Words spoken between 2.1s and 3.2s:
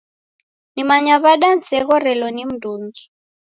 ni mndungi?